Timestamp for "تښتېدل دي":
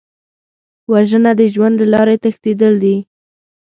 2.23-2.95